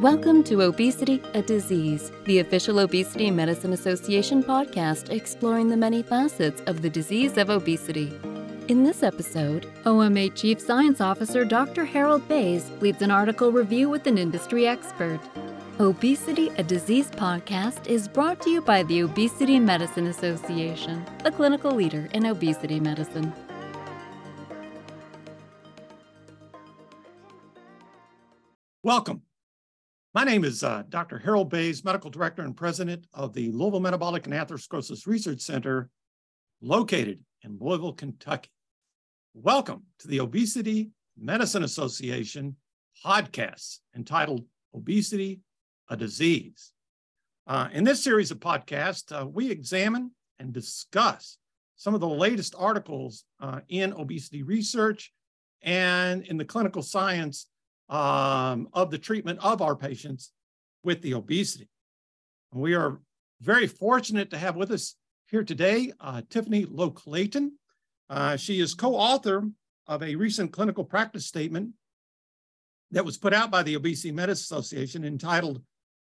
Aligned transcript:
Welcome 0.00 0.44
to 0.44 0.62
Obesity, 0.62 1.22
a 1.34 1.42
Disease, 1.42 2.10
the 2.24 2.38
official 2.38 2.78
Obesity 2.78 3.30
Medicine 3.30 3.74
Association 3.74 4.42
podcast 4.42 5.10
exploring 5.10 5.68
the 5.68 5.76
many 5.76 6.02
facets 6.02 6.62
of 6.62 6.80
the 6.80 6.88
disease 6.88 7.36
of 7.36 7.50
obesity. 7.50 8.10
In 8.68 8.82
this 8.82 9.02
episode, 9.02 9.70
OMA 9.84 10.30
Chief 10.30 10.58
Science 10.58 11.02
Officer 11.02 11.44
Dr. 11.44 11.84
Harold 11.84 12.26
Bays 12.28 12.70
leads 12.80 13.02
an 13.02 13.10
article 13.10 13.52
review 13.52 13.90
with 13.90 14.06
an 14.06 14.16
industry 14.16 14.66
expert. 14.66 15.20
Obesity, 15.78 16.48
a 16.56 16.62
Disease 16.62 17.10
podcast 17.10 17.86
is 17.86 18.08
brought 18.08 18.40
to 18.40 18.48
you 18.48 18.62
by 18.62 18.82
the 18.84 19.02
Obesity 19.02 19.60
Medicine 19.60 20.06
Association, 20.06 21.04
a 21.26 21.30
clinical 21.30 21.72
leader 21.72 22.08
in 22.14 22.24
obesity 22.24 22.80
medicine. 22.80 23.34
Welcome. 28.82 29.24
My 30.12 30.24
name 30.24 30.42
is 30.42 30.64
uh, 30.64 30.82
Dr. 30.88 31.20
Harold 31.20 31.50
Bays, 31.50 31.84
Medical 31.84 32.10
Director 32.10 32.42
and 32.42 32.56
President 32.56 33.06
of 33.14 33.32
the 33.32 33.52
Louisville 33.52 33.78
Metabolic 33.78 34.26
and 34.26 34.34
Atherosclerosis 34.34 35.06
Research 35.06 35.40
Center, 35.40 35.88
located 36.60 37.20
in 37.44 37.58
Louisville, 37.60 37.92
Kentucky. 37.92 38.50
Welcome 39.34 39.84
to 40.00 40.08
the 40.08 40.18
Obesity 40.18 40.90
Medicine 41.16 41.62
Association 41.62 42.56
podcast 43.06 43.78
entitled 43.94 44.44
Obesity, 44.74 45.42
a 45.88 45.96
Disease. 45.96 46.72
Uh, 47.46 47.68
in 47.72 47.84
this 47.84 48.02
series 48.02 48.32
of 48.32 48.40
podcasts, 48.40 49.12
uh, 49.12 49.24
we 49.24 49.48
examine 49.48 50.10
and 50.40 50.52
discuss 50.52 51.38
some 51.76 51.94
of 51.94 52.00
the 52.00 52.08
latest 52.08 52.56
articles 52.58 53.22
uh, 53.38 53.60
in 53.68 53.92
obesity 53.92 54.42
research 54.42 55.12
and 55.62 56.24
in 56.24 56.36
the 56.36 56.44
clinical 56.44 56.82
science 56.82 57.46
um, 57.90 58.68
of 58.72 58.90
the 58.90 58.98
treatment 58.98 59.40
of 59.42 59.60
our 59.60 59.76
patients 59.76 60.32
with 60.84 61.02
the 61.02 61.14
obesity. 61.14 61.68
And 62.52 62.62
we 62.62 62.74
are 62.74 63.00
very 63.40 63.66
fortunate 63.66 64.30
to 64.30 64.38
have 64.38 64.56
with 64.56 64.70
us 64.70 64.96
here 65.26 65.44
today 65.44 65.92
uh, 66.00 66.22
Tiffany 66.30 66.64
Lowe 66.64 66.90
Clayton. 66.90 67.52
Uh, 68.08 68.36
she 68.36 68.60
is 68.60 68.74
co 68.74 68.94
author 68.94 69.44
of 69.86 70.02
a 70.02 70.14
recent 70.14 70.52
clinical 70.52 70.84
practice 70.84 71.26
statement 71.26 71.70
that 72.92 73.04
was 73.04 73.18
put 73.18 73.34
out 73.34 73.50
by 73.50 73.62
the 73.62 73.76
Obesity 73.76 74.12
Medicine 74.12 74.56
Association 74.56 75.04
entitled 75.04 75.62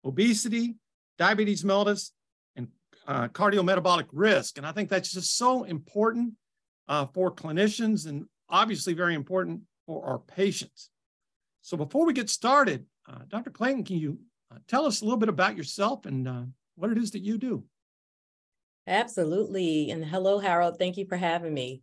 Obesity, 0.05 0.75
Diabetes 1.17 1.63
Mellitus, 1.63 2.11
and 2.55 2.67
uh, 3.07 3.27
Cardiometabolic 3.27 4.07
Risk. 4.11 4.57
And 4.57 4.65
I 4.65 4.71
think 4.71 4.89
that's 4.89 5.11
just 5.11 5.37
so 5.37 5.63
important 5.63 6.33
uh, 6.87 7.05
for 7.13 7.31
clinicians 7.31 8.07
and 8.07 8.25
obviously 8.49 8.93
very 8.93 9.15
important 9.15 9.61
for 9.85 10.03
our 10.05 10.19
patients. 10.19 10.89
So 11.61 11.77
before 11.77 12.05
we 12.05 12.13
get 12.13 12.29
started, 12.29 12.85
uh, 13.07 13.19
Dr. 13.27 13.51
Clayton, 13.51 13.83
can 13.83 13.97
you 13.97 14.19
uh, 14.51 14.57
tell 14.67 14.85
us 14.85 15.01
a 15.01 15.05
little 15.05 15.19
bit 15.19 15.29
about 15.29 15.55
yourself 15.55 16.05
and 16.05 16.27
uh, 16.27 16.43
what 16.75 16.91
it 16.91 16.97
is 16.97 17.11
that 17.11 17.21
you 17.21 17.37
do? 17.37 17.63
Absolutely. 18.87 19.91
And 19.91 20.03
hello, 20.03 20.39
Harold. 20.39 20.77
Thank 20.77 20.97
you 20.97 21.05
for 21.05 21.17
having 21.17 21.53
me. 21.53 21.81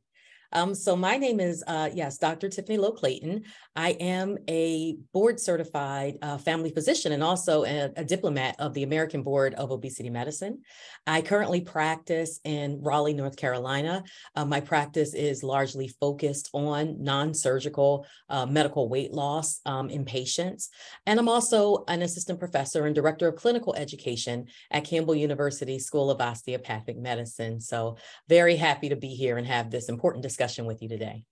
Um, 0.52 0.74
so 0.74 0.96
my 0.96 1.16
name 1.18 1.41
is, 1.41 1.62
uh, 1.66 1.91
yes, 1.92 2.16
Dr. 2.16 2.48
Tiffany 2.48 2.78
Lowe 2.78 2.92
Clayton. 2.92 3.44
I 3.77 3.91
am 4.00 4.38
a 4.48 4.96
board 5.12 5.38
certified 5.38 6.16
uh, 6.22 6.38
family 6.38 6.70
physician 6.70 7.12
and 7.12 7.22
also 7.22 7.64
a, 7.64 7.92
a, 7.96 8.04
diplomat 8.04 8.56
of 8.58 8.72
the 8.72 8.82
American 8.82 9.22
Board 9.22 9.54
of 9.54 9.70
Obesity 9.70 10.08
Medicine. 10.08 10.62
I 11.06 11.20
currently 11.20 11.60
practice 11.60 12.41
in 12.44 12.80
Raleigh, 12.80 13.12
North 13.12 13.36
Carolina. 13.36 14.02
Uh, 14.34 14.46
my 14.46 14.60
practice 14.60 15.14
is 15.14 15.42
largely 15.42 15.88
focused 16.00 16.48
on 16.54 17.02
non-surgical 17.02 18.06
uh, 18.30 18.46
medical 18.46 18.88
weight 18.88 19.12
loss 19.12 19.60
um, 19.66 19.91
in 19.91 20.04
patients. 20.04 20.70
And 21.06 21.20
I'm 21.20 21.28
also 21.28 21.84
an 21.88 22.02
assistant 22.02 22.38
professor 22.38 22.86
and 22.86 22.94
director 22.94 23.28
of 23.28 23.36
clinical 23.36 23.74
education 23.74 24.46
at 24.70 24.84
Campbell 24.84 25.14
University 25.14 25.78
School 25.78 26.10
of 26.10 26.20
Osteopathic 26.20 26.96
Medicine. 26.96 27.60
So 27.60 27.98
very 28.28 28.56
happy 28.56 28.88
to 28.88 28.96
be 28.96 29.09
here 29.09 29.36
and 29.36 29.47
have 29.47 29.70
this 29.70 29.88
important 29.88 30.22
discussion 30.22 30.38
discussion 30.38 30.66
with 30.66 30.81
you 30.82 30.88
today. 30.88 31.25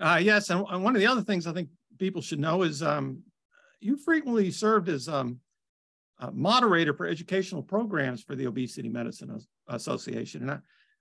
Uh, 0.00 0.20
yes, 0.22 0.50
and 0.50 0.62
one 0.62 0.94
of 0.94 1.00
the 1.00 1.06
other 1.06 1.22
things 1.22 1.46
I 1.46 1.52
think 1.52 1.70
people 1.98 2.22
should 2.22 2.38
know 2.38 2.62
is 2.62 2.82
um, 2.82 3.22
you 3.80 3.96
frequently 3.96 4.52
served 4.52 4.88
as 4.88 5.08
um, 5.08 5.40
moderator 6.32 6.94
for 6.94 7.06
educational 7.06 7.62
programs 7.62 8.22
for 8.22 8.36
the 8.36 8.46
Obesity 8.46 8.88
Medicine 8.88 9.36
Association, 9.66 10.42
and 10.42 10.50
I, 10.52 10.58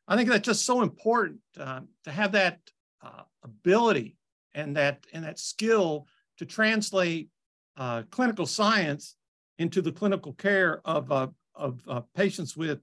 I 0.07 0.15
think 0.15 0.29
that's 0.29 0.45
just 0.45 0.65
so 0.65 0.81
important 0.81 1.39
uh, 1.59 1.81
to 2.05 2.11
have 2.11 2.31
that 2.31 2.59
uh, 3.03 3.21
ability 3.43 4.17
and 4.55 4.75
that 4.77 5.05
and 5.13 5.23
that 5.23 5.37
skill 5.37 6.07
to 6.39 6.45
translate 6.45 7.29
uh, 7.77 8.01
clinical 8.09 8.47
science 8.47 9.15
into 9.59 9.83
the 9.83 9.91
clinical 9.91 10.33
care 10.33 10.81
of 10.85 11.11
uh, 11.11 11.27
of 11.53 11.81
uh, 11.87 12.01
patients 12.15 12.57
with 12.57 12.79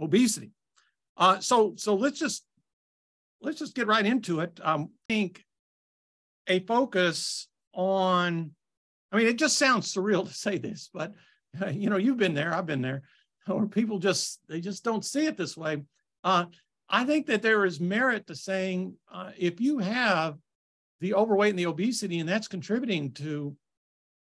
obesity. 0.00 0.52
so 1.40 1.74
so 1.76 1.94
let's 1.96 2.20
just 2.20 2.44
let's 3.40 3.58
just 3.58 3.74
get 3.74 3.86
right 3.86 4.04
into 4.04 4.40
it. 4.40 4.58
Um, 4.62 4.90
I 5.08 5.14
think 5.14 5.44
a 6.46 6.60
focus 6.60 7.48
on, 7.72 8.52
I 9.12 9.16
mean, 9.16 9.26
it 9.26 9.38
just 9.38 9.58
sounds 9.58 9.92
surreal 9.92 10.26
to 10.28 10.34
say 10.34 10.58
this, 10.58 10.90
but 10.92 11.14
uh, 11.60 11.68
you 11.70 11.90
know, 11.90 11.96
you've 11.96 12.18
been 12.18 12.34
there, 12.34 12.54
I've 12.54 12.66
been 12.66 12.82
there, 12.82 13.02
or 13.48 13.66
people 13.66 13.98
just, 13.98 14.40
they 14.48 14.60
just 14.60 14.84
don't 14.84 15.04
see 15.04 15.26
it 15.26 15.36
this 15.36 15.56
way. 15.56 15.82
Uh, 16.22 16.46
I 16.88 17.04
think 17.04 17.26
that 17.26 17.42
there 17.42 17.64
is 17.64 17.80
merit 17.80 18.26
to 18.26 18.34
saying 18.34 18.94
uh, 19.12 19.30
if 19.38 19.60
you 19.60 19.78
have 19.78 20.36
the 21.00 21.14
overweight 21.14 21.50
and 21.50 21.58
the 21.58 21.66
obesity, 21.66 22.18
and 22.18 22.28
that's 22.28 22.48
contributing 22.48 23.12
to 23.12 23.56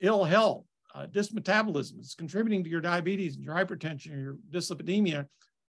ill 0.00 0.22
health, 0.22 0.64
uh, 0.94 1.06
dysmetabolism, 1.06 1.98
it's 1.98 2.14
contributing 2.14 2.62
to 2.62 2.70
your 2.70 2.80
diabetes 2.80 3.36
and 3.36 3.44
your 3.44 3.54
hypertension, 3.54 4.22
your 4.22 4.36
dyslipidemia, 4.50 5.26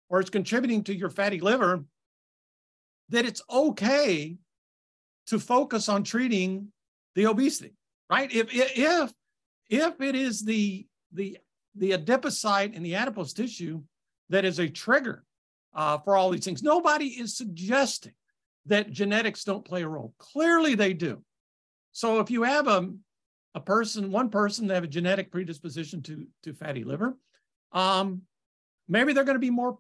or 0.10 0.20
it's 0.20 0.30
contributing 0.30 0.84
to 0.84 0.96
your 0.96 1.10
fatty 1.10 1.40
liver, 1.40 1.84
that 3.12 3.26
it's 3.26 3.42
okay 3.50 4.38
to 5.28 5.40
focus 5.40 5.88
on 5.88 6.04
treating 6.04 6.72
the 7.16 7.28
obesity, 7.28 7.76
right? 8.10 8.32
If 8.34 8.48
if 8.52 9.14
if 9.70 10.02
it 10.02 10.16
is 10.16 10.42
the 10.42 10.88
the 11.12 11.38
the 11.76 11.92
adipocyte 11.92 12.76
and 12.76 12.86
the 12.86 12.96
adipose 12.96 13.34
tissue 13.34 13.82
that 14.30 14.46
is 14.46 14.60
a 14.60 14.70
trigger 14.70 15.24
uh, 15.74 15.98
for 16.00 16.18
all 16.18 16.30
these 16.30 16.44
things, 16.44 16.64
nobody 16.64 17.08
is 17.08 17.38
suggesting 17.38 18.14
that 18.66 18.92
genetics 18.92 19.44
don't 19.44 19.66
play 19.66 19.84
a 19.84 19.88
role. 19.88 20.14
Clearly, 20.18 20.76
they 20.76 20.94
do. 20.94 21.22
So 21.92 22.20
if 22.20 22.32
you 22.32 22.44
have 22.44 22.68
a 22.68 22.90
a 23.54 23.60
person, 23.60 24.12
one 24.12 24.30
person 24.30 24.68
that 24.68 24.76
have 24.76 24.86
a 24.86 24.88
genetic 24.88 25.32
predisposition 25.32 26.02
to 26.04 26.26
to 26.44 26.54
fatty 26.54 26.86
liver, 26.86 27.18
um, 27.74 28.22
maybe 28.88 29.12
they're 29.12 29.26
going 29.26 29.36
to 29.36 29.40
be 29.40 29.50
more 29.50 29.78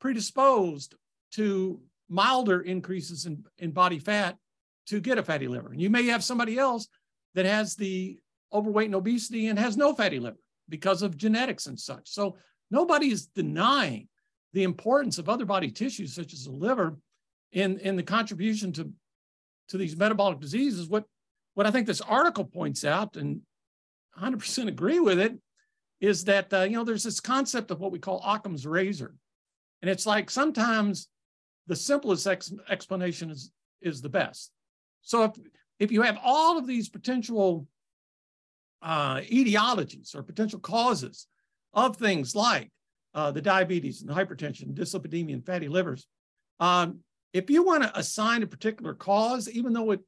predisposed 0.00 0.94
to 1.32 1.80
milder 2.14 2.60
increases 2.60 3.26
in, 3.26 3.44
in 3.58 3.72
body 3.72 3.98
fat 3.98 4.36
to 4.86 5.00
get 5.00 5.18
a 5.18 5.22
fatty 5.22 5.48
liver. 5.48 5.72
And 5.72 5.80
you 5.80 5.90
may 5.90 6.06
have 6.06 6.22
somebody 6.22 6.58
else 6.58 6.88
that 7.34 7.44
has 7.44 7.74
the 7.74 8.18
overweight 8.52 8.86
and 8.86 8.94
obesity 8.94 9.48
and 9.48 9.58
has 9.58 9.76
no 9.76 9.94
fatty 9.94 10.20
liver 10.20 10.38
because 10.68 11.02
of 11.02 11.16
genetics 11.16 11.66
and 11.66 11.78
such. 11.78 12.08
So 12.08 12.36
nobody 12.70 13.10
is 13.10 13.26
denying 13.26 14.08
the 14.52 14.62
importance 14.62 15.18
of 15.18 15.28
other 15.28 15.44
body 15.44 15.70
tissues 15.70 16.14
such 16.14 16.32
as 16.32 16.44
the 16.44 16.52
liver 16.52 16.96
in, 17.52 17.78
in 17.80 17.96
the 17.96 18.02
contribution 18.02 18.72
to, 18.74 18.90
to 19.68 19.76
these 19.76 19.96
metabolic 19.96 20.38
diseases. 20.38 20.88
What, 20.88 21.04
what 21.54 21.66
I 21.66 21.72
think 21.72 21.86
this 21.86 22.00
article 22.00 22.44
points 22.44 22.84
out, 22.84 23.16
and 23.16 23.40
100% 24.18 24.68
agree 24.68 25.00
with 25.00 25.18
it, 25.18 25.36
is 26.00 26.24
that, 26.24 26.52
uh, 26.52 26.62
you 26.62 26.76
know, 26.76 26.84
there's 26.84 27.02
this 27.02 27.20
concept 27.20 27.70
of 27.70 27.80
what 27.80 27.90
we 27.90 27.98
call 27.98 28.22
Occam's 28.24 28.66
razor. 28.66 29.14
And 29.82 29.90
it's 29.90 30.06
like 30.06 30.30
sometimes 30.30 31.08
the 31.66 31.76
simplest 31.76 32.26
ex- 32.26 32.52
explanation 32.68 33.30
is, 33.30 33.52
is 33.80 34.00
the 34.00 34.08
best. 34.08 34.50
So 35.02 35.24
if, 35.24 35.32
if 35.78 35.92
you 35.92 36.02
have 36.02 36.18
all 36.22 36.58
of 36.58 36.66
these 36.66 36.88
potential 36.88 37.66
uh, 38.82 39.16
etiologies 39.20 40.14
or 40.14 40.22
potential 40.22 40.58
causes 40.58 41.26
of 41.72 41.96
things 41.96 42.34
like 42.34 42.70
uh, 43.14 43.30
the 43.30 43.42
diabetes 43.42 44.00
and 44.00 44.10
the 44.10 44.14
hypertension, 44.14 44.74
dyslipidemia, 44.74 45.34
and 45.34 45.46
fatty 45.46 45.68
livers, 45.68 46.06
um, 46.60 47.00
if 47.32 47.50
you 47.50 47.64
want 47.64 47.82
to 47.82 47.98
assign 47.98 48.42
a 48.42 48.46
particular 48.46 48.94
cause, 48.94 49.48
even 49.50 49.72
though 49.72 49.90
it 49.90 50.00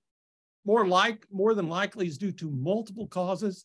more 0.64 0.86
like 0.86 1.26
more 1.30 1.54
than 1.54 1.68
likely 1.68 2.06
is 2.06 2.18
due 2.18 2.32
to 2.32 2.50
multiple 2.50 3.06
causes, 3.06 3.64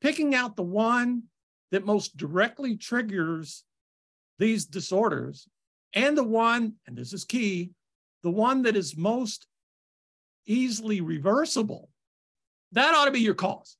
picking 0.00 0.34
out 0.34 0.56
the 0.56 0.62
one 0.62 1.24
that 1.70 1.84
most 1.84 2.16
directly 2.16 2.76
triggers 2.76 3.64
these 4.38 4.66
disorders 4.66 5.48
and 5.94 6.16
the 6.16 6.24
one, 6.24 6.74
and 6.86 6.96
this 6.96 7.12
is 7.12 7.24
key, 7.24 7.70
the 8.22 8.30
one 8.30 8.62
that 8.62 8.76
is 8.76 8.96
most 8.96 9.46
easily 10.46 11.00
reversible, 11.00 11.88
that 12.72 12.94
ought 12.94 13.06
to 13.06 13.10
be 13.10 13.20
your 13.20 13.34
cause. 13.34 13.76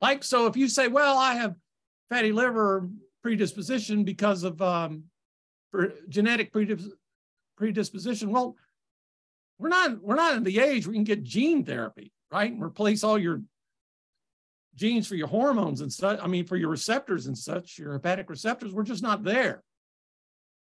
Like, 0.00 0.22
so 0.22 0.46
if 0.46 0.56
you 0.56 0.68
say, 0.68 0.88
well, 0.88 1.16
I 1.16 1.34
have 1.34 1.56
fatty 2.10 2.32
liver 2.32 2.88
predisposition 3.22 4.04
because 4.04 4.44
of 4.44 4.60
um, 4.62 5.04
genetic 6.08 6.52
predis- 6.52 6.90
predisposition, 7.56 8.30
well, 8.30 8.56
we're 9.58 9.68
not 9.68 10.00
we're 10.02 10.14
not 10.14 10.36
in 10.36 10.44
the 10.44 10.60
age 10.60 10.86
where 10.86 10.94
you 10.94 10.98
can 10.98 11.04
get 11.04 11.24
gene 11.24 11.64
therapy, 11.64 12.12
right, 12.30 12.52
and 12.52 12.62
replace 12.62 13.02
all 13.02 13.18
your 13.18 13.42
genes 14.76 15.08
for 15.08 15.16
your 15.16 15.26
hormones 15.26 15.80
and 15.80 15.92
such, 15.92 16.20
I 16.22 16.28
mean, 16.28 16.46
for 16.46 16.56
your 16.56 16.70
receptors 16.70 17.26
and 17.26 17.36
such, 17.36 17.78
your 17.78 17.94
hepatic 17.94 18.30
receptors, 18.30 18.72
we're 18.72 18.84
just 18.84 19.02
not 19.02 19.24
there. 19.24 19.64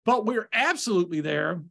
But 0.06 0.26
we're 0.26 0.50
absolutely 0.52 1.22
there 1.22 1.62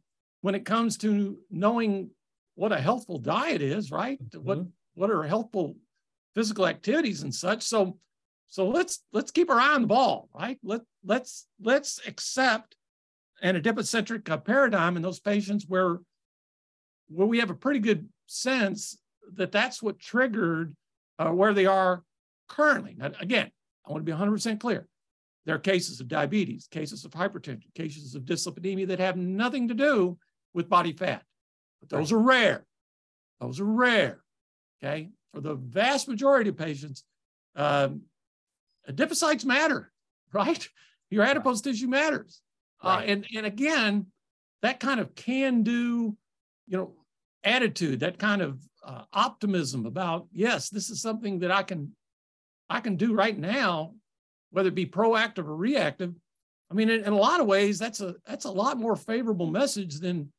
when 0.41 0.55
it 0.55 0.65
comes 0.65 0.97
to 0.99 1.37
knowing 1.49 2.11
what 2.55 2.71
a 2.71 2.79
healthful 2.79 3.19
diet 3.19 3.61
is, 3.61 3.91
right? 3.91 4.21
Mm-hmm. 4.23 4.47
What 4.47 4.59
what 4.93 5.09
are 5.09 5.23
healthful 5.23 5.75
physical 6.35 6.67
activities 6.67 7.23
and 7.23 7.33
such. 7.33 7.63
So 7.63 7.97
so 8.47 8.67
let's 8.67 9.03
let's 9.13 9.31
keep 9.31 9.49
our 9.49 9.59
eye 9.59 9.75
on 9.75 9.81
the 9.81 9.87
ball, 9.87 10.29
right? 10.33 10.59
Let 10.63 10.81
let's 11.03 11.47
let's 11.61 11.99
accept 12.05 12.75
an 13.41 13.55
adipocentric 13.55 14.29
uh, 14.29 14.37
paradigm 14.37 14.95
in 14.95 15.01
those 15.01 15.19
patients 15.19 15.65
where 15.67 15.99
where 17.09 17.27
we 17.27 17.39
have 17.39 17.49
a 17.49 17.55
pretty 17.55 17.79
good 17.79 18.07
sense 18.27 18.97
that 19.35 19.51
that's 19.51 19.81
what 19.81 19.99
triggered 19.99 20.75
uh, 21.19 21.29
where 21.29 21.53
they 21.53 21.65
are 21.65 22.03
currently. 22.47 22.95
Now, 22.97 23.11
again, 23.19 23.51
I 23.85 23.91
want 23.91 24.05
to 24.05 24.11
be 24.11 24.17
100% 24.17 24.59
clear. 24.59 24.87
There 25.45 25.55
are 25.55 25.59
cases 25.59 25.99
of 25.99 26.07
diabetes, 26.07 26.67
cases 26.69 27.03
of 27.03 27.11
hypertension, 27.11 27.73
cases 27.73 28.15
of 28.15 28.23
dyslipidemia 28.23 28.87
that 28.87 28.99
have 28.99 29.17
nothing 29.17 29.67
to 29.69 29.73
do 29.73 30.17
with 30.53 30.69
body 30.69 30.93
fat. 30.93 31.23
But 31.79 31.89
those 31.89 32.11
are 32.11 32.19
rare. 32.19 32.65
Those 33.39 33.59
are 33.59 33.65
rare. 33.65 34.21
Okay. 34.83 35.09
For 35.33 35.41
the 35.41 35.55
vast 35.55 36.07
majority 36.07 36.49
of 36.49 36.57
patients, 36.57 37.03
um, 37.55 38.01
adipocytes 38.89 39.45
matter, 39.45 39.91
right? 40.33 40.67
Your 41.09 41.23
adipose 41.23 41.61
tissue 41.61 41.87
matters. 41.87 42.41
Uh, 42.83 42.87
right. 42.87 43.09
Uh, 43.09 43.11
and, 43.11 43.27
and 43.35 43.45
again, 43.45 44.05
that 44.61 44.79
kind 44.79 44.99
of 44.99 45.15
can 45.15 45.63
do, 45.63 46.15
you 46.67 46.77
know, 46.77 46.93
attitude, 47.43 48.01
that 48.01 48.19
kind 48.19 48.43
of 48.43 48.61
uh, 48.85 49.03
optimism 49.11 49.87
about, 49.87 50.27
yes, 50.31 50.69
this 50.69 50.91
is 50.91 51.01
something 51.01 51.39
that 51.39 51.51
I 51.51 51.63
can, 51.63 51.95
I 52.69 52.79
can 52.79 52.95
do 52.95 53.13
right 53.13 53.37
now 53.37 53.95
whether 54.51 54.69
it 54.69 54.75
be 54.75 54.85
proactive 54.85 55.47
or 55.47 55.55
reactive. 55.55 56.13
I 56.69 56.73
mean, 56.73 56.89
in, 56.89 57.03
in, 57.03 57.13
a 57.13 57.17
lot 57.17 57.41
of 57.41 57.47
ways, 57.47 57.79
that's 57.79 57.99
a 57.99 58.15
that's 58.25 58.45
a 58.45 58.51
lot 58.51 58.77
more 58.77 58.95
favorable 58.95 59.47
message 59.47 59.99
than 59.99 60.31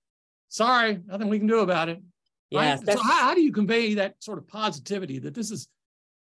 sorry, 0.48 1.00
nothing 1.06 1.28
we 1.28 1.38
can 1.38 1.48
do 1.48 1.60
about 1.60 1.88
it. 1.88 2.00
Right? 2.54 2.78
So 2.84 3.02
how, 3.02 3.28
how 3.28 3.34
do 3.34 3.40
you 3.40 3.52
convey 3.52 3.94
that 3.94 4.16
sort 4.22 4.38
of 4.38 4.46
positivity 4.46 5.18
that 5.20 5.34
this 5.34 5.50
is 5.50 5.68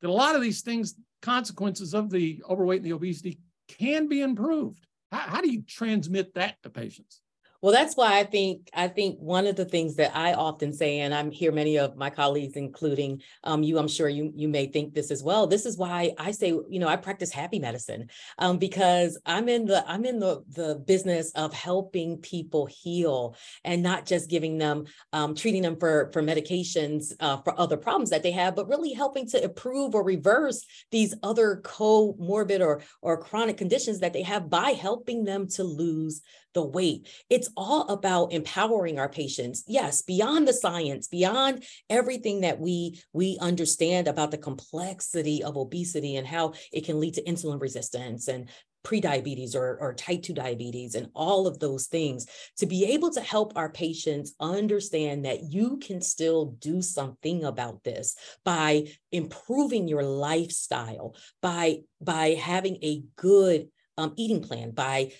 that 0.00 0.08
a 0.08 0.12
lot 0.12 0.34
of 0.34 0.42
these 0.42 0.62
things, 0.62 0.94
consequences 1.22 1.94
of 1.94 2.10
the 2.10 2.42
overweight 2.48 2.78
and 2.80 2.86
the 2.86 2.92
obesity 2.92 3.38
can 3.68 4.08
be 4.08 4.20
improved? 4.22 4.86
How, 5.12 5.18
how 5.18 5.40
do 5.40 5.50
you 5.50 5.62
transmit 5.62 6.34
that 6.34 6.56
to 6.62 6.70
patients? 6.70 7.20
Well, 7.64 7.72
that's 7.72 7.96
why 7.96 8.18
I 8.18 8.24
think 8.24 8.68
I 8.74 8.88
think 8.88 9.18
one 9.20 9.46
of 9.46 9.56
the 9.56 9.64
things 9.64 9.94
that 9.96 10.14
I 10.14 10.34
often 10.34 10.70
say, 10.70 11.00
and 11.00 11.14
I'm 11.14 11.30
here 11.30 11.50
many 11.50 11.78
of 11.78 11.96
my 11.96 12.10
colleagues, 12.10 12.56
including 12.56 13.22
um, 13.42 13.62
you, 13.62 13.78
I'm 13.78 13.88
sure 13.88 14.06
you 14.06 14.30
you 14.36 14.48
may 14.48 14.66
think 14.66 14.92
this 14.92 15.10
as 15.10 15.22
well. 15.22 15.46
This 15.46 15.64
is 15.64 15.78
why 15.78 16.12
I 16.18 16.32
say, 16.32 16.48
you 16.48 16.78
know, 16.78 16.88
I 16.88 16.96
practice 16.96 17.32
happy 17.32 17.58
medicine 17.58 18.10
um, 18.36 18.58
because 18.58 19.18
I'm 19.24 19.48
in 19.48 19.64
the 19.64 19.82
I'm 19.88 20.04
in 20.04 20.18
the 20.18 20.44
the 20.50 20.74
business 20.74 21.32
of 21.36 21.54
helping 21.54 22.18
people 22.18 22.66
heal 22.66 23.34
and 23.64 23.82
not 23.82 24.04
just 24.04 24.28
giving 24.28 24.58
them 24.58 24.84
um, 25.14 25.34
treating 25.34 25.62
them 25.62 25.78
for 25.78 26.10
for 26.12 26.22
medications 26.22 27.14
uh, 27.20 27.38
for 27.38 27.58
other 27.58 27.78
problems 27.78 28.10
that 28.10 28.22
they 28.22 28.32
have, 28.32 28.54
but 28.56 28.68
really 28.68 28.92
helping 28.92 29.26
to 29.28 29.42
improve 29.42 29.94
or 29.94 30.04
reverse 30.04 30.66
these 30.90 31.14
other 31.22 31.62
comorbid 31.64 32.60
or 32.60 32.82
or 33.00 33.16
chronic 33.16 33.56
conditions 33.56 34.00
that 34.00 34.12
they 34.12 34.22
have 34.22 34.50
by 34.50 34.72
helping 34.72 35.24
them 35.24 35.48
to 35.48 35.64
lose 35.64 36.20
the 36.54 36.64
weight. 36.64 37.08
It's 37.28 37.50
all 37.56 37.88
about 37.88 38.32
empowering 38.32 38.98
our 38.98 39.08
patients. 39.08 39.64
Yes, 39.66 40.02
beyond 40.02 40.46
the 40.48 40.52
science, 40.52 41.08
beyond 41.08 41.64
everything 41.88 42.42
that 42.42 42.60
we 42.60 43.00
we 43.12 43.38
understand 43.40 44.08
about 44.08 44.30
the 44.30 44.38
complexity 44.38 45.42
of 45.42 45.56
obesity 45.56 46.16
and 46.16 46.26
how 46.26 46.54
it 46.72 46.84
can 46.84 47.00
lead 47.00 47.14
to 47.14 47.22
insulin 47.24 47.60
resistance 47.60 48.28
and 48.28 48.48
prediabetes 48.84 49.54
or, 49.56 49.78
or 49.80 49.94
type 49.94 50.22
2 50.22 50.34
diabetes 50.34 50.94
and 50.94 51.08
all 51.14 51.46
of 51.46 51.58
those 51.58 51.86
things 51.86 52.26
to 52.58 52.66
be 52.66 52.84
able 52.84 53.10
to 53.10 53.20
help 53.20 53.56
our 53.56 53.70
patients 53.70 54.34
understand 54.38 55.24
that 55.24 55.42
you 55.42 55.78
can 55.78 56.00
still 56.00 56.56
do 56.60 56.82
something 56.82 57.44
about 57.44 57.82
this 57.82 58.14
by 58.44 58.86
improving 59.10 59.88
your 59.88 60.02
lifestyle 60.02 61.16
by 61.40 61.78
by 62.00 62.30
having 62.30 62.76
a 62.82 63.02
good 63.16 63.68
um, 63.96 64.12
eating 64.16 64.42
plan 64.42 64.72
by 64.72 65.12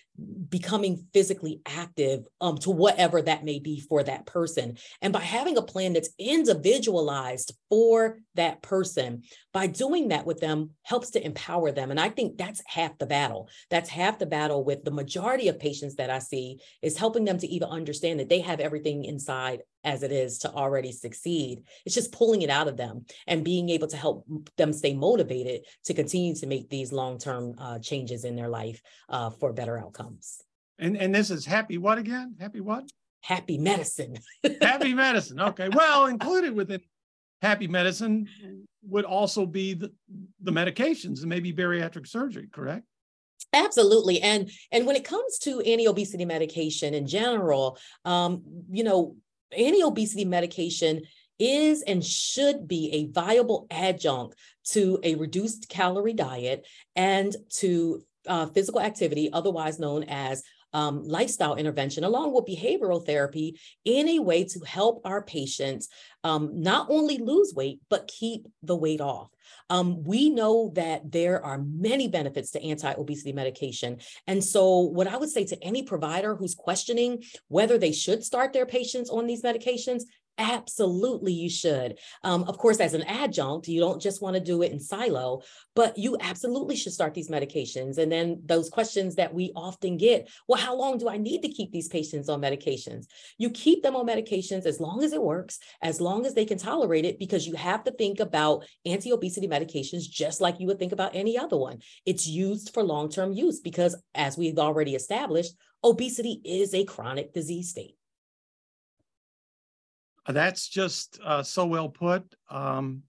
becoming 0.49 1.07
physically 1.13 1.61
active 1.67 2.25
um, 2.41 2.57
to 2.59 2.71
whatever 2.71 3.21
that 3.23 3.45
may 3.45 3.59
be 3.59 3.81
for 3.81 4.03
that 4.03 4.27
person. 4.27 4.77
And 5.03 5.13
by 5.13 5.21
having 5.21 5.57
a 5.57 5.63
plan 5.63 5.93
that's 5.93 6.11
individualized 6.19 7.55
for 7.69 8.19
that 8.35 8.63
person, 8.63 9.23
by 9.53 9.67
doing 9.67 10.09
that 10.09 10.27
with 10.27 10.41
them 10.41 10.71
helps 10.83 11.11
to 11.11 11.25
empower 11.25 11.73
them. 11.73 11.91
And 11.91 11.99
I 11.99 12.11
think 12.11 12.39
that's 12.39 12.63
half 12.67 12.97
the 12.99 13.07
battle. 13.07 13.49
That's 13.71 13.91
half 13.91 14.19
the 14.19 14.27
battle 14.27 14.65
with 14.65 14.85
the 14.85 14.91
majority 14.91 15.49
of 15.49 15.59
patients 15.59 15.97
that 15.97 16.11
I 16.11 16.21
see 16.21 16.61
is 16.83 16.97
helping 16.97 17.25
them 17.25 17.39
to 17.39 17.47
even 17.49 17.69
understand 17.69 18.21
that 18.21 18.29
they 18.29 18.41
have 18.41 18.61
everything 18.61 19.05
inside 19.05 19.63
as 19.85 20.03
it 20.03 20.13
is 20.13 20.39
to 20.39 20.51
already 20.51 20.91
succeed. 20.93 21.63
It's 21.85 21.95
just 21.95 22.13
pulling 22.13 22.43
it 22.43 22.51
out 22.51 22.69
of 22.69 22.77
them 22.77 23.05
and 23.27 23.45
being 23.45 23.69
able 23.69 23.89
to 23.89 23.97
help 23.97 24.27
them 24.57 24.73
stay 24.73 24.95
motivated 24.95 25.63
to 25.85 25.95
continue 25.95 26.35
to 26.37 26.47
make 26.47 26.71
these 26.71 26.93
long-term 26.93 27.55
uh, 27.59 27.79
changes 27.81 28.25
in 28.25 28.35
their 28.35 28.49
life 28.49 28.81
uh, 29.09 29.31
for 29.31 29.53
better 29.53 29.79
outcomes. 29.79 30.04
And 30.79 30.97
and 30.97 31.15
this 31.15 31.31
is 31.31 31.47
happy 31.47 31.79
what 31.79 31.99
again? 31.99 32.37
Happy 32.41 32.61
what? 32.61 32.85
Happy 33.23 33.59
medicine. 33.59 34.19
happy 34.61 34.93
medicine. 34.93 35.41
Okay. 35.41 35.69
Well, 35.69 36.07
included 36.07 36.55
within 36.55 36.81
happy 37.41 37.69
medicine 37.69 38.29
would 38.83 39.05
also 39.05 39.47
be 39.47 39.75
the, 39.75 39.93
the 40.43 40.51
medications 40.53 41.21
and 41.21 41.27
maybe 41.27 41.53
bariatric 41.53 42.07
surgery, 42.07 42.49
correct? 42.53 42.85
Absolutely. 43.53 44.21
And 44.21 44.51
and 44.73 44.87
when 44.87 44.97
it 44.97 45.05
comes 45.05 45.39
to 45.41 45.61
anti-obesity 45.61 46.25
medication 46.25 46.93
in 46.95 47.07
general, 47.07 47.79
um, 48.05 48.43
you 48.71 48.83
know, 48.85 49.17
anti-obesity 49.57 50.25
medication 50.25 51.03
is 51.39 51.83
and 51.83 52.05
should 52.05 52.67
be 52.67 52.91
a 52.93 53.13
viable 53.13 53.67
adjunct 53.71 54.37
to 54.65 54.99
a 55.03 55.15
reduced 55.17 55.69
calorie 55.69 56.13
diet 56.13 56.67
and 56.97 57.35
to 57.51 58.03
uh, 58.27 58.47
physical 58.47 58.81
activity, 58.81 59.31
otherwise 59.33 59.79
known 59.79 60.05
as 60.05 60.43
um, 60.73 61.05
lifestyle 61.05 61.55
intervention, 61.55 62.03
along 62.05 62.35
with 62.35 62.47
behavioral 62.47 63.05
therapy, 63.05 63.59
in 63.85 64.09
a 64.09 64.19
way 64.19 64.45
to 64.45 64.61
help 64.61 65.01
our 65.05 65.23
patients 65.23 65.89
um, 66.25 66.51
not 66.61 66.89
only 66.91 67.19
lose 67.19 67.55
weight, 67.55 67.81
but 67.89 68.09
keep 68.09 68.49
the 68.63 68.77
weight 68.77 69.01
off. 69.01 69.31
Um, 69.71 70.03
we 70.03 70.31
know 70.31 70.73
that 70.75 71.11
there 71.11 71.43
are 71.45 71.59
many 71.59 72.09
benefits 72.09 72.51
to 72.53 72.63
anti 72.63 72.93
obesity 72.93 73.33
medication. 73.33 73.99
And 74.27 74.43
so, 74.43 74.81
what 74.81 75.07
I 75.07 75.17
would 75.17 75.31
say 75.31 75.45
to 75.45 75.65
any 75.65 75.83
provider 75.85 76.35
who's 76.35 76.55
questioning 76.55 77.23
whether 77.49 77.79
they 77.79 77.93
should 77.93 78.25
start 78.25 78.53
their 78.53 78.67
patients 78.67 79.11
on 79.11 79.27
these 79.27 79.43
medications 79.43 80.03
Absolutely, 80.37 81.33
you 81.33 81.49
should. 81.49 81.97
Um, 82.25 82.43
of 82.45 82.59
course, 82.59 82.81
as 82.81 82.93
an 82.93 83.03
adjunct, 83.03 83.69
you 83.69 83.79
don't 83.79 84.03
just 84.03 84.21
want 84.21 84.35
to 84.35 84.41
do 84.41 84.63
it 84.63 84.73
in 84.73 84.81
silo, 84.81 85.43
but 85.77 85.97
you 85.97 86.17
absolutely 86.21 86.75
should 86.75 86.93
start 86.93 87.15
these 87.15 87.31
medications. 87.31 87.99
And 87.99 88.11
then 88.11 88.43
those 88.45 88.69
questions 88.69 89.15
that 89.15 89.33
we 89.33 89.53
often 89.55 89.97
get 89.97 90.29
well, 90.49 90.61
how 90.61 90.75
long 90.75 90.99
do 90.99 91.09
I 91.09 91.19
need 91.19 91.43
to 91.43 91.49
keep 91.49 91.71
these 91.71 91.87
patients 91.87 92.29
on 92.29 92.41
medications? 92.41 93.07
You 93.39 93.49
keep 93.51 93.85
them 93.85 93.95
on 93.95 94.09
medications 94.09 94.67
as 94.67 94.81
long 94.81 95.05
as 95.05 95.13
it 95.13 95.23
works, 95.23 95.61
as 95.81 96.01
long 96.01 96.27
as 96.27 96.35
they 96.35 96.45
can 96.45 96.59
tolerate 96.59 97.05
it, 97.05 97.21
because 97.21 97.47
you 97.47 97.55
have 97.55 97.85
to 97.85 97.93
think 97.93 98.19
about 98.19 98.67
anti 98.85 99.13
obesity 99.13 99.47
medications 99.47 100.03
just 100.11 100.41
like 100.41 100.59
you 100.59 100.67
would 100.67 100.81
think 100.81 100.93
about 100.93 101.15
any 101.15 101.39
other 101.39 101.57
one. 101.57 101.79
It's 102.07 102.27
used 102.27 102.75
for 102.75 102.83
long 102.83 103.09
term 103.09 103.33
use 103.33 103.61
because, 103.61 103.95
as 104.17 104.37
we've 104.37 104.59
already 104.59 104.97
established, 104.97 105.53
obesity 105.85 106.41
is 106.45 106.75
a 106.75 106.85
chronic 106.85 107.33
disease 107.33 107.71
state. 107.71 107.95
That's 110.27 110.69
just 110.69 111.21
uh, 111.23 111.43
so 111.43 111.67
well 111.67 111.89
put. 111.89 112.35
Um, 112.49 113.03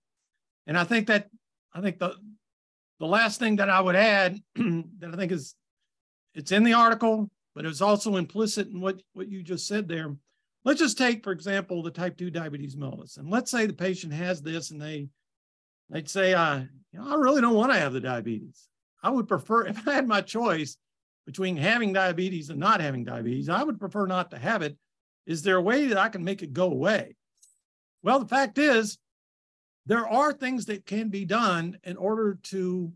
and 0.68 0.78
I 0.78 0.84
think 0.84 1.08
that 1.08 1.30
I 1.74 1.82
think 1.82 2.00
the 2.00 2.16
the 3.00 3.06
last 3.06 3.40
thing 3.40 3.58
that 3.58 3.70
I 3.70 3.82
would 3.82 3.96
add 3.96 4.40
that 4.56 5.12
I 5.14 5.16
think 5.16 5.32
is 5.32 5.56
it's 6.34 6.52
in 6.52 6.64
the 6.64 6.74
article, 6.74 7.30
but 7.54 7.66
it's 7.66 7.82
also 7.82 8.18
implicit 8.18 8.68
in 8.68 8.82
what 8.82 9.02
what 9.14 9.30
you 9.30 9.44
just 9.44 9.68
said 9.68 9.88
there. 9.88 10.16
Let's 10.64 10.80
just 10.80 10.98
take, 10.98 11.24
for 11.24 11.32
example, 11.32 11.84
the 11.84 11.92
type 11.92 12.18
2 12.18 12.32
diabetes 12.32 12.76
mellitus. 12.76 13.18
And 13.18 13.30
let's 13.30 13.52
say 13.52 13.68
the 13.68 13.74
patient 13.74 14.12
has 14.14 14.42
this 14.42 14.72
and 14.72 14.82
they 14.82 15.10
they'd 15.90 16.10
say, 16.10 16.34
uh, 16.34 16.64
you 16.92 17.00
know, 17.00 17.08
I 17.08 17.16
really 17.16 17.42
don't 17.42 17.54
want 17.54 17.72
to 17.72 17.80
have 17.80 17.94
the 17.94 18.02
diabetes. 18.02 18.68
I 19.04 19.10
would 19.10 19.28
prefer 19.28 19.66
if 19.68 19.88
I 19.88 19.94
had 19.94 20.08
my 20.08 20.22
choice 20.22 20.78
between 21.26 21.58
having 21.58 21.94
diabetes 21.94 22.50
and 22.50 22.60
not 22.60 22.82
having 22.82 23.04
diabetes, 23.04 23.50
I 23.50 23.64
would 23.64 23.80
prefer 23.80 24.06
not 24.06 24.32
to 24.32 24.38
have 24.38 24.62
it 24.62 24.78
is 25.26 25.42
there 25.42 25.58
a 25.58 25.62
way 25.62 25.88
that 25.88 25.98
I 25.98 26.10
can 26.10 26.24
make 26.24 26.44
it 26.44 26.54
go 26.54 26.66
away? 26.66 27.16
Well, 28.04 28.20
the 28.20 28.28
fact 28.28 28.58
is, 28.58 28.98
there 29.86 30.08
are 30.08 30.34
things 30.34 30.66
that 30.66 30.86
can 30.86 31.10
be 31.10 31.26
done 31.26 31.78
in 31.84 31.98
order 31.98 32.40
to 32.44 32.92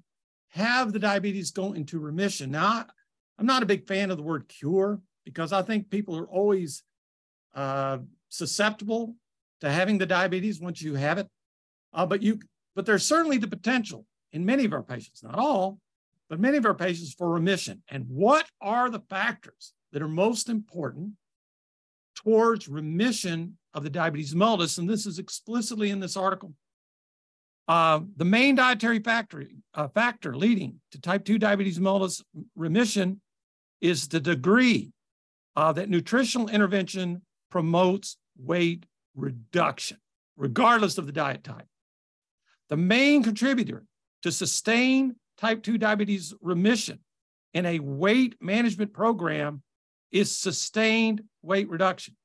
have 0.50 0.92
the 0.92 1.00
diabetes 1.00 1.52
go 1.52 1.74
into 1.74 2.00
remission. 2.00 2.52
Now, 2.52 2.86
I'm 3.38 3.46
not 3.46 3.64
a 3.64 3.68
big 3.68 3.88
fan 3.88 4.12
of 4.12 4.18
the 4.18 4.24
word 4.24 4.48
cure 4.48 5.00
because 5.24 5.54
I 5.54 5.62
think 5.62 5.90
people 5.90 6.18
are 6.18 6.28
always 6.28 6.84
uh, 7.54 8.00
susceptible 8.30 9.16
to 9.62 9.72
having 9.72 9.98
the 9.98 10.06
diabetes 10.06 10.60
once 10.60 10.82
you 10.82 10.96
have 10.96 11.18
it. 11.18 11.28
Uh, 11.94 12.06
but 12.06 12.22
you, 12.22 12.40
but 12.76 12.86
there's 12.86 13.06
certainly 13.06 13.38
the 13.38 13.48
potential 13.48 14.06
in 14.32 14.46
many 14.46 14.66
of 14.66 14.74
our 14.74 14.84
patients, 14.84 15.24
not 15.24 15.38
all, 15.38 15.80
but 16.30 16.40
many 16.40 16.58
of 16.58 16.66
our 16.66 16.76
patients 16.76 17.14
for 17.14 17.30
remission. 17.30 17.82
And 17.90 18.06
what 18.08 18.46
are 18.62 18.90
the 18.90 19.02
factors 19.10 19.74
that 19.92 20.02
are 20.02 20.08
most 20.08 20.50
important 20.50 21.14
towards 22.24 22.68
remission 22.68 23.58
of 23.74 23.84
the 23.84 23.90
diabetes 23.90 24.34
mellitus? 24.34 24.78
And 24.78 24.90
this 24.90 25.06
is 25.06 25.20
explicitly 25.20 25.90
in 25.90 26.00
this 26.00 26.18
article. 26.18 26.54
Uh, 27.68 28.02
the 28.18 28.26
main 28.26 28.56
dietary 28.56 29.00
factor, 29.00 29.46
uh, 29.76 29.88
factor 29.90 30.36
leading 30.36 30.82
to 30.92 31.00
type 31.00 31.24
2 31.24 31.38
diabetes 31.38 31.80
mellitus 31.80 32.24
remission 32.56 33.22
is 33.80 34.08
the 34.08 34.20
degree 34.20 34.92
uh, 35.56 35.72
that 35.72 35.90
nutritional 35.90 36.50
intervention 36.50 37.22
promotes 37.52 38.18
weight 38.38 38.86
reduction, 39.16 39.98
regardless 40.36 40.98
of 40.98 41.06
the 41.06 41.12
diet 41.12 41.44
type. 41.44 41.68
The 42.70 42.78
main 42.78 43.24
contributor 43.24 43.86
to 44.24 44.32
sustain 44.32 45.16
type 45.38 45.64
2 45.64 45.78
diabetes 45.78 46.34
remission 46.42 47.00
in 47.54 47.66
a 47.66 47.80
weight 47.80 48.36
management 48.42 48.94
program 48.94 49.62
is 50.12 50.38
sustained 50.38 51.24
weight 51.42 51.70
reduction. 51.70 52.16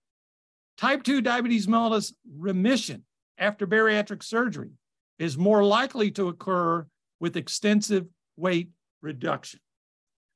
Type 0.78 1.02
2 1.02 1.20
diabetes 1.20 1.66
mellitus 1.66 2.12
remission 2.36 3.04
after 3.38 3.66
bariatric 3.66 4.22
surgery 4.22 4.70
is 5.18 5.38
more 5.38 5.64
likely 5.64 6.10
to 6.10 6.28
occur 6.28 6.86
with 7.20 7.36
extensive 7.36 8.06
weight 8.36 8.70
reduction. 9.00 9.60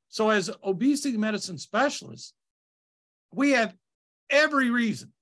So, 0.08 0.30
as 0.30 0.50
obesity 0.62 1.16
medicine 1.16 1.58
specialists, 1.58 2.32
we 3.32 3.50
have 3.50 3.74
every 4.30 4.70
reason, 4.70 5.12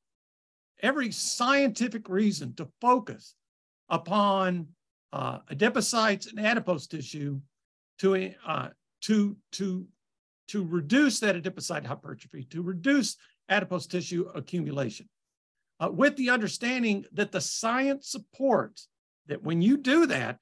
every 0.83 1.11
scientific 1.11 2.09
reason 2.09 2.55
to 2.57 2.69
focus 2.81 3.35
upon 3.89 4.69
uh, 5.13 5.41
adipocytes 5.51 6.29
and 6.29 6.39
adipose 6.39 6.87
tissue 6.87 7.41
to, 7.99 8.33
uh, 8.47 8.69
to, 9.03 9.37
to, 9.53 9.87
to 10.49 10.65
reduce 10.65 11.21
that 11.21 11.37
adipocyte 11.37 11.87
hypertrophy, 11.87 12.45
to 12.51 12.63
reduce 12.63 13.17
adipose 13.49 13.87
tissue 13.87 14.29
accumulation, 14.35 15.09
uh, 15.81 15.91
with 15.93 16.17
the 16.17 16.31
understanding 16.31 17.05
that 17.13 17.33
the 17.33 17.41
science 17.41 18.09
supports 18.09 18.89
that 19.27 19.43
when 19.43 19.63
you 19.63 19.77
do 19.77 20.07
that, 20.07 20.39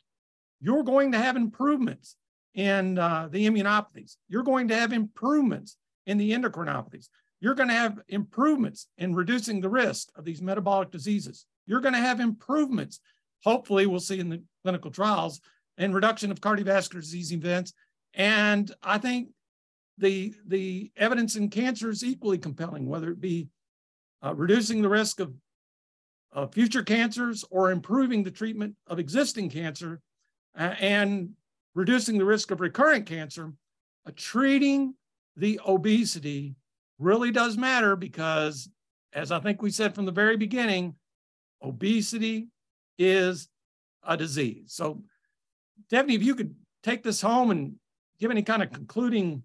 you're 0.61 0.85
going 0.85 1.13
to 1.13 1.19
have 1.19 1.37
improvements 1.37 2.17
in 2.55 2.99
uh, 2.99 3.29
the 3.31 3.47
immunopathies. 3.47 4.17
You're 4.29 4.43
going 4.43 4.69
to 4.69 4.77
have 4.77 4.93
improvements 4.93 5.77
in 6.07 6.19
the 6.19 6.33
endocrinopathies. 6.33 7.09
You're 7.41 7.55
going 7.55 7.69
to 7.69 7.75
have 7.75 8.01
improvements 8.09 8.89
in 8.97 9.15
reducing 9.15 9.61
the 9.61 9.69
risk 9.69 10.09
of 10.17 10.25
these 10.25 10.41
metabolic 10.41 10.91
diseases. 10.91 11.47
You're 11.67 11.81
going 11.81 11.95
to 11.95 12.01
have 12.01 12.21
improvements, 12.21 13.01
hopefully, 13.43 13.87
we'll 13.87 14.01
see 14.01 14.21
in 14.21 14.29
the 14.29 14.43
clinical 14.63 14.91
trials, 14.91 15.41
in 15.77 15.93
reduction 15.93 16.31
of 16.31 16.41
cardiovascular 16.41 17.01
disease 17.01 17.33
events. 17.33 17.73
And 18.15 18.73
I 18.83 18.99
think 18.99 19.29
the, 19.99 20.35
the 20.47 20.91
evidence 20.97 21.37
in 21.37 21.49
cancer 21.49 21.91
is 21.91 22.03
equally 22.03 22.39
compelling, 22.39 22.87
whether 22.87 23.11
it 23.11 23.21
be 23.21 23.49
uh, 24.25 24.35
reducing 24.35 24.83
the 24.83 24.89
risk 24.89 25.21
of, 25.21 25.33
of 26.33 26.53
future 26.53 26.83
cancers 26.83 27.45
or 27.51 27.71
improving 27.71 28.23
the 28.23 28.31
treatment 28.31 28.75
of 28.87 28.99
existing 28.99 29.51
cancer 29.51 30.01
uh, 30.59 30.75
and 30.81 31.31
reducing 31.75 32.19
the 32.19 32.25
risk 32.25 32.51
of 32.51 32.61
recurrent 32.61 33.07
cancer. 33.07 33.53
Uh, 34.07 34.11
treating 34.17 34.95
the 35.37 35.61
obesity 35.67 36.55
really 36.99 37.31
does 37.31 37.57
matter 37.57 37.97
because, 37.97 38.69
as 39.13 39.31
I 39.31 39.41
think 39.41 39.63
we 39.63 39.71
said 39.71 39.95
from 39.95 40.07
the 40.07 40.13
very 40.13 40.37
beginning, 40.37 40.95
obesity 41.63 42.49
is 42.99 43.49
a 44.07 44.17
disease. 44.17 44.73
So, 44.75 45.03
Tiffany, 45.91 46.15
if 46.15 46.23
you 46.23 46.35
could 46.35 46.55
take 46.83 47.03
this 47.03 47.21
home 47.21 47.51
and 47.51 47.75
give 48.21 48.31
any 48.31 48.43
kind 48.43 48.63
of 48.63 48.73
concluding 48.73 49.43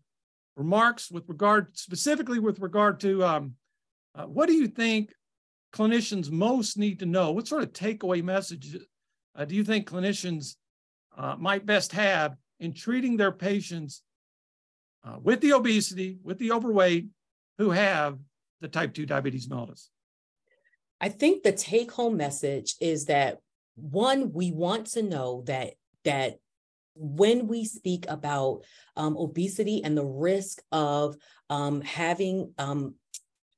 remarks 0.60 1.10
with 1.10 1.28
regard, 1.28 1.76
specifically 1.76 2.38
with 2.38 2.60
regard 2.60 3.00
to 3.00 3.24
um, 3.24 3.54
uh, 4.14 4.26
what 4.26 4.48
do 4.48 4.54
you 4.54 4.68
think 4.68 5.14
clinicians 5.74 6.30
most 6.30 6.78
need 6.78 7.00
to 7.00 7.06
know? 7.06 7.32
What 7.32 7.48
sort 7.48 7.64
of 7.64 7.72
takeaway 7.72 8.22
message 8.22 8.76
uh, 9.36 9.46
do 9.46 9.56
you 9.56 9.64
think 9.64 9.90
clinicians 9.90 10.56
uh, 11.18 11.36
might 11.40 11.66
best 11.66 11.94
have 11.94 12.36
in 12.60 12.74
treating 12.74 13.16
their 13.16 13.32
patients 13.32 14.04
uh, 15.06 15.16
with 15.24 15.40
the 15.40 15.54
obesity, 15.54 16.20
with 16.24 16.38
the 16.40 16.52
overweight, 16.52 17.08
who 17.58 17.72
have 17.72 18.20
the 18.60 18.68
type 18.68 18.94
2 18.94 19.06
diabetes 19.06 19.48
mellitus? 19.48 19.88
I 21.00 21.08
think 21.08 21.44
the 21.44 21.54
take 21.54 21.92
home 21.94 22.18
message 22.18 22.76
is 22.82 23.06
that 23.06 23.38
one, 23.76 24.34
we 24.34 24.52
want 24.52 24.88
to 24.88 25.04
know 25.04 25.44
that 25.48 25.76
that 26.04 26.40
when 27.00 27.48
we 27.48 27.66
speak 27.66 28.06
about 28.10 28.64
um, 28.96 29.16
obesity 29.18 29.82
and 29.84 29.98
the 29.98 30.06
risk 30.06 30.62
of 30.72 31.16
um, 31.50 31.82
having 31.82 32.54
um, 32.58 32.96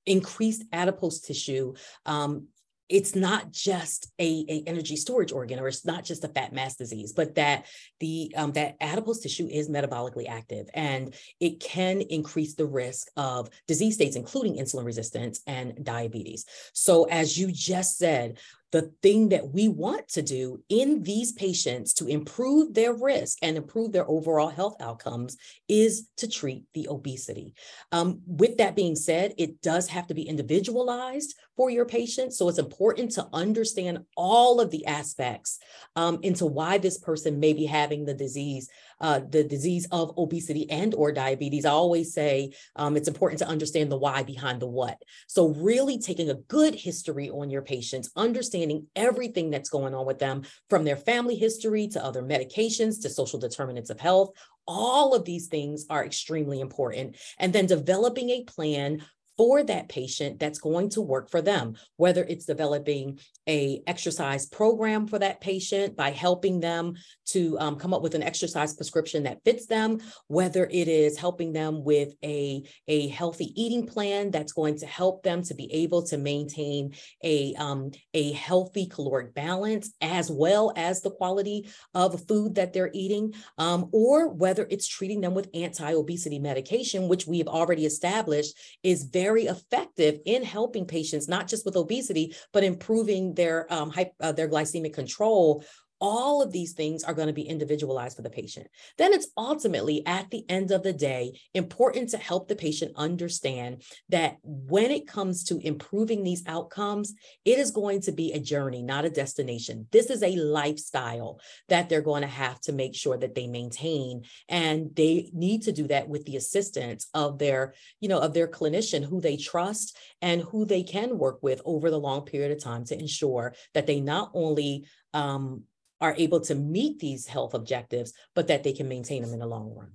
increased 0.05 0.63
adipose 0.71 1.21
tissue, 1.21 1.73
um, 2.05 2.47
it's 2.91 3.15
not 3.15 3.51
just 3.51 4.11
a, 4.19 4.45
a, 4.49 4.63
energy 4.67 4.97
storage 4.97 5.31
organ 5.31 5.59
or 5.59 5.67
it's 5.69 5.85
not 5.85 6.03
just 6.03 6.25
a 6.25 6.27
fat 6.27 6.51
mass 6.51 6.75
disease 6.75 7.13
but 7.13 7.35
that 7.35 7.65
the 8.01 8.33
um, 8.35 8.51
that 8.51 8.75
adipose 8.81 9.21
tissue 9.21 9.47
is 9.49 9.69
metabolically 9.69 10.27
active 10.27 10.67
and 10.73 11.15
it 11.39 11.61
can 11.61 12.01
increase 12.01 12.53
the 12.55 12.65
risk 12.65 13.07
of 13.15 13.49
disease 13.65 13.95
states 13.95 14.17
including 14.17 14.57
insulin 14.57 14.85
resistance 14.85 15.41
and 15.47 15.83
diabetes. 15.83 16.45
So 16.73 17.05
as 17.05 17.37
you 17.37 17.49
just 17.51 17.97
said 17.97 18.39
the 18.71 18.91
thing 19.01 19.29
that 19.29 19.53
we 19.53 19.67
want 19.67 20.07
to 20.09 20.21
do 20.21 20.63
in 20.69 21.03
these 21.03 21.31
patients 21.33 21.93
to 21.93 22.07
improve 22.07 22.73
their 22.73 22.93
risk 22.93 23.37
and 23.41 23.57
improve 23.57 23.91
their 23.91 24.09
overall 24.09 24.49
health 24.49 24.75
outcomes 24.79 25.37
is 25.67 26.07
to 26.17 26.27
treat 26.27 26.63
the 26.73 26.87
obesity. 26.89 27.53
Um, 27.91 28.21
with 28.25 28.57
that 28.57 28.75
being 28.75 28.95
said, 28.95 29.33
it 29.37 29.61
does 29.61 29.87
have 29.89 30.07
to 30.07 30.13
be 30.13 30.23
individualized 30.23 31.35
for 31.57 31.69
your 31.69 31.85
patient. 31.85 32.33
So 32.33 32.47
it's 32.47 32.57
important 32.57 33.11
to 33.11 33.27
understand 33.33 34.05
all 34.15 34.61
of 34.61 34.71
the 34.71 34.85
aspects 34.85 35.59
um, 35.95 36.19
into 36.23 36.45
why 36.45 36.77
this 36.77 36.97
person 36.97 37.39
may 37.39 37.53
be 37.53 37.65
having 37.65 38.05
the 38.05 38.13
disease 38.13 38.69
uh, 39.01 39.19
the 39.29 39.43
disease 39.43 39.87
of 39.91 40.17
obesity 40.17 40.69
and 40.69 40.93
or 40.93 41.11
diabetes, 41.11 41.65
I 41.65 41.71
always 41.71 42.13
say 42.13 42.53
um, 42.75 42.95
it's 42.95 43.07
important 43.07 43.39
to 43.39 43.47
understand 43.47 43.91
the 43.91 43.97
why 43.97 44.23
behind 44.23 44.61
the 44.61 44.67
what. 44.67 45.01
So 45.27 45.49
really 45.49 45.97
taking 45.97 46.29
a 46.29 46.35
good 46.35 46.75
history 46.75 47.29
on 47.29 47.49
your 47.49 47.63
patients, 47.63 48.11
understanding 48.15 48.87
everything 48.95 49.49
that's 49.49 49.69
going 49.69 49.93
on 49.93 50.05
with 50.05 50.19
them 50.19 50.43
from 50.69 50.83
their 50.83 50.95
family 50.95 51.35
history 51.35 51.87
to 51.89 52.03
other 52.03 52.21
medications 52.21 53.01
to 53.01 53.09
social 53.09 53.39
determinants 53.39 53.89
of 53.89 53.99
health, 53.99 54.29
all 54.67 55.13
of 55.13 55.25
these 55.25 55.47
things 55.47 55.85
are 55.89 56.05
extremely 56.05 56.61
important. 56.61 57.17
And 57.39 57.51
then 57.51 57.65
developing 57.65 58.29
a 58.29 58.43
plan 58.43 59.03
for 59.37 59.63
that 59.63 59.89
patient 59.89 60.39
that's 60.39 60.59
going 60.59 60.89
to 60.89 61.01
work 61.01 61.29
for 61.29 61.41
them 61.41 61.75
whether 61.97 62.23
it's 62.23 62.45
developing 62.45 63.19
a 63.47 63.81
exercise 63.87 64.45
program 64.45 65.07
for 65.07 65.19
that 65.19 65.41
patient 65.41 65.95
by 65.95 66.11
helping 66.11 66.59
them 66.59 66.93
to 67.25 67.57
um, 67.59 67.75
come 67.75 67.93
up 67.93 68.01
with 68.01 68.13
an 68.15 68.23
exercise 68.23 68.73
prescription 68.73 69.23
that 69.23 69.43
fits 69.43 69.65
them 69.65 69.99
whether 70.27 70.65
it 70.65 70.87
is 70.87 71.17
helping 71.17 71.53
them 71.53 71.83
with 71.83 72.13
a, 72.23 72.63
a 72.87 73.07
healthy 73.07 73.53
eating 73.61 73.87
plan 73.87 74.31
that's 74.31 74.53
going 74.53 74.77
to 74.77 74.85
help 74.85 75.23
them 75.23 75.41
to 75.41 75.53
be 75.53 75.71
able 75.73 76.03
to 76.03 76.17
maintain 76.17 76.93
a, 77.23 77.53
um, 77.55 77.91
a 78.13 78.31
healthy 78.33 78.85
caloric 78.85 79.33
balance 79.33 79.93
as 80.01 80.29
well 80.29 80.73
as 80.75 81.01
the 81.01 81.11
quality 81.11 81.69
of 81.93 82.27
food 82.27 82.55
that 82.55 82.73
they're 82.73 82.91
eating 82.93 83.33
um, 83.57 83.89
or 83.91 84.27
whether 84.27 84.67
it's 84.69 84.87
treating 84.87 85.21
them 85.21 85.33
with 85.33 85.49
anti-obesity 85.53 86.39
medication 86.39 87.07
which 87.07 87.25
we 87.25 87.37
have 87.37 87.47
already 87.47 87.85
established 87.85 88.57
is 88.83 89.05
very 89.05 89.30
very 89.31 89.45
effective 89.45 90.19
in 90.25 90.43
helping 90.43 90.85
patients, 90.85 91.29
not 91.29 91.47
just 91.47 91.65
with 91.65 91.77
obesity, 91.77 92.35
but 92.51 92.65
improving 92.65 93.33
their 93.33 93.71
um, 93.73 93.93
uh, 94.19 94.31
their 94.33 94.49
glycemic 94.49 94.93
control 94.93 95.63
all 96.01 96.41
of 96.41 96.51
these 96.51 96.73
things 96.73 97.03
are 97.03 97.13
going 97.13 97.27
to 97.27 97.33
be 97.33 97.43
individualized 97.43 98.15
for 98.15 98.23
the 98.23 98.29
patient. 98.29 98.67
Then 98.97 99.13
it's 99.13 99.27
ultimately 99.37 100.05
at 100.05 100.31
the 100.31 100.43
end 100.49 100.71
of 100.71 100.81
the 100.81 100.93
day 100.93 101.39
important 101.53 102.09
to 102.09 102.17
help 102.17 102.47
the 102.47 102.55
patient 102.55 102.93
understand 102.95 103.83
that 104.09 104.37
when 104.43 104.89
it 104.89 105.07
comes 105.07 105.43
to 105.45 105.59
improving 105.59 106.23
these 106.23 106.43
outcomes, 106.47 107.13
it 107.45 107.59
is 107.59 107.71
going 107.71 108.01
to 108.01 108.11
be 108.11 108.33
a 108.33 108.39
journey, 108.39 108.81
not 108.81 109.05
a 109.05 109.09
destination. 109.09 109.87
This 109.91 110.09
is 110.09 110.23
a 110.23 110.35
lifestyle 110.35 111.39
that 111.69 111.87
they're 111.87 112.01
going 112.01 112.23
to 112.23 112.27
have 112.27 112.59
to 112.61 112.73
make 112.73 112.95
sure 112.95 113.17
that 113.17 113.35
they 113.35 113.47
maintain 113.47 114.23
and 114.49 114.95
they 114.95 115.29
need 115.33 115.63
to 115.63 115.71
do 115.71 115.87
that 115.87 116.09
with 116.09 116.25
the 116.25 116.35
assistance 116.35 117.07
of 117.13 117.37
their, 117.37 117.75
you 117.99 118.09
know, 118.09 118.19
of 118.19 118.33
their 118.33 118.47
clinician 118.47 119.05
who 119.05 119.21
they 119.21 119.37
trust 119.37 119.95
and 120.21 120.41
who 120.41 120.65
they 120.65 120.81
can 120.81 121.17
work 121.17 121.43
with 121.43 121.61
over 121.63 121.91
the 121.91 121.99
long 121.99 122.25
period 122.25 122.51
of 122.51 122.63
time 122.63 122.85
to 122.85 122.97
ensure 122.97 123.53
that 123.73 123.85
they 123.85 123.99
not 123.99 124.31
only 124.33 124.85
um, 125.13 125.63
are 126.01 126.15
able 126.17 126.41
to 126.41 126.55
meet 126.55 126.99
these 126.99 127.27
health 127.27 127.53
objectives, 127.53 128.11
but 128.35 128.47
that 128.47 128.63
they 128.63 128.73
can 128.73 128.89
maintain 128.89 129.21
them 129.21 129.33
in 129.33 129.39
the 129.39 129.45
long 129.45 129.73
run. 129.73 129.91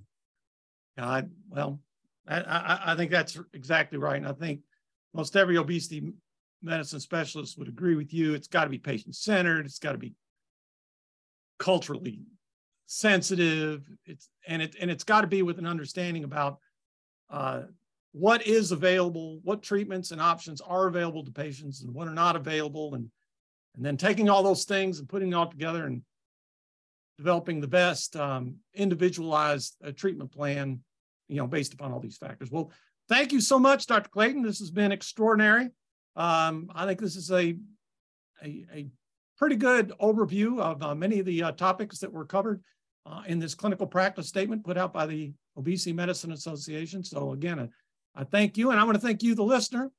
I, 0.97 1.25
well, 1.49 1.79
I, 2.27 2.79
I 2.87 2.95
think 2.95 3.11
that's 3.11 3.37
exactly 3.53 3.97
right. 3.97 4.17
And 4.17 4.27
I 4.27 4.33
think 4.33 4.61
most 5.13 5.35
every 5.35 5.57
obesity 5.57 6.13
medicine 6.63 6.99
specialist 6.99 7.57
would 7.57 7.67
agree 7.67 7.95
with 7.95 8.13
you. 8.13 8.33
It's 8.33 8.47
got 8.47 8.63
to 8.63 8.69
be 8.69 8.79
patient 8.79 9.15
centered. 9.15 9.65
It's 9.65 9.79
got 9.79 9.91
to 9.91 9.97
be 9.97 10.15
culturally 11.59 12.21
sensitive. 12.87 13.83
It's 14.05 14.29
and 14.47 14.61
it 14.61 14.75
and 14.79 14.89
it's 14.89 15.03
got 15.03 15.21
to 15.21 15.27
be 15.27 15.43
with 15.43 15.59
an 15.59 15.67
understanding 15.67 16.23
about 16.23 16.59
uh, 17.29 17.63
what 18.13 18.47
is 18.47 18.71
available, 18.71 19.39
what 19.43 19.61
treatments 19.61 20.11
and 20.11 20.21
options 20.21 20.61
are 20.61 20.87
available 20.87 21.23
to 21.25 21.31
patients, 21.31 21.83
and 21.83 21.93
what 21.93 22.07
are 22.07 22.13
not 22.13 22.35
available, 22.35 22.95
and 22.95 23.09
and 23.77 23.85
then 23.85 23.95
taking 23.95 24.27
all 24.27 24.43
those 24.43 24.65
things 24.65 24.99
and 24.99 25.07
putting 25.07 25.31
it 25.31 25.35
all 25.35 25.47
together 25.47 25.85
and 25.85 26.01
developing 27.17 27.61
the 27.61 27.67
best 27.67 28.15
um, 28.15 28.55
individualized 28.73 29.75
uh, 29.85 29.91
treatment 29.91 30.31
plan, 30.31 30.79
you 31.27 31.37
know, 31.37 31.47
based 31.47 31.73
upon 31.73 31.91
all 31.91 31.99
these 31.99 32.17
factors. 32.17 32.51
Well, 32.51 32.71
thank 33.07 33.31
you 33.31 33.39
so 33.39 33.57
much, 33.59 33.85
Dr. 33.85 34.09
Clayton. 34.09 34.43
This 34.43 34.59
has 34.59 34.71
been 34.71 34.91
extraordinary. 34.91 35.69
Um, 36.15 36.71
I 36.73 36.85
think 36.85 36.99
this 36.99 37.15
is 37.15 37.31
a, 37.31 37.55
a, 38.43 38.65
a 38.73 38.87
pretty 39.37 39.55
good 39.55 39.93
overview 40.01 40.59
of 40.59 40.81
uh, 40.81 40.95
many 40.95 41.19
of 41.19 41.25
the 41.25 41.43
uh, 41.43 41.51
topics 41.51 41.99
that 41.99 42.11
were 42.11 42.25
covered 42.25 42.61
uh, 43.05 43.21
in 43.27 43.39
this 43.39 43.55
clinical 43.55 43.87
practice 43.87 44.27
statement 44.27 44.65
put 44.65 44.77
out 44.77 44.91
by 44.91 45.05
the 45.05 45.31
Obesity 45.55 45.93
Medicine 45.93 46.31
Association. 46.31 47.03
So 47.03 47.31
again, 47.31 47.59
I, 47.59 48.21
I 48.21 48.23
thank 48.23 48.57
you, 48.57 48.71
and 48.71 48.79
I 48.79 48.83
want 48.83 48.95
to 48.95 49.05
thank 49.05 49.21
you, 49.23 49.35
the 49.35 49.43
listener. 49.43 49.91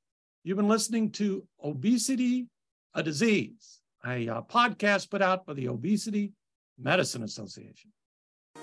You've 0.43 0.57
been 0.57 0.67
listening 0.67 1.11
to 1.13 1.45
Obesity, 1.63 2.47
a 2.93 3.03
Disease, 3.03 3.79
a 4.05 4.29
uh, 4.29 4.41
podcast 4.41 5.09
put 5.09 5.21
out 5.21 5.45
by 5.45 5.53
the 5.53 5.67
Obesity 5.67 6.33
Medicine 6.77 7.23
Association. 7.23 7.91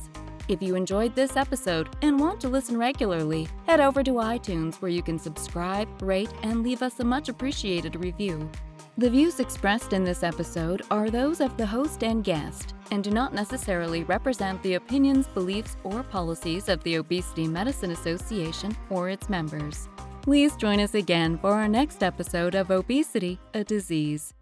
If 0.51 0.61
you 0.61 0.75
enjoyed 0.75 1.15
this 1.15 1.37
episode 1.37 1.87
and 2.01 2.19
want 2.19 2.41
to 2.41 2.49
listen 2.49 2.77
regularly, 2.77 3.47
head 3.67 3.79
over 3.79 4.03
to 4.03 4.11
iTunes 4.15 4.75
where 4.81 4.91
you 4.91 5.01
can 5.01 5.17
subscribe, 5.17 5.87
rate, 6.01 6.29
and 6.43 6.61
leave 6.61 6.81
us 6.81 6.99
a 6.99 7.05
much 7.05 7.29
appreciated 7.29 7.95
review. 7.95 8.51
The 8.97 9.09
views 9.09 9.39
expressed 9.39 9.93
in 9.93 10.03
this 10.03 10.23
episode 10.23 10.81
are 10.91 11.09
those 11.09 11.39
of 11.39 11.55
the 11.55 11.65
host 11.65 12.03
and 12.03 12.21
guest 12.21 12.75
and 12.91 13.01
do 13.01 13.11
not 13.11 13.33
necessarily 13.33 14.03
represent 14.03 14.61
the 14.61 14.73
opinions, 14.73 15.25
beliefs, 15.27 15.77
or 15.85 16.03
policies 16.03 16.67
of 16.67 16.83
the 16.83 16.97
Obesity 16.97 17.47
Medicine 17.47 17.91
Association 17.91 18.75
or 18.89 19.07
its 19.07 19.29
members. 19.29 19.87
Please 20.21 20.57
join 20.57 20.81
us 20.81 20.95
again 20.95 21.37
for 21.37 21.53
our 21.53 21.69
next 21.69 22.03
episode 22.03 22.55
of 22.55 22.71
Obesity, 22.71 23.39
a 23.53 23.63
Disease. 23.63 24.33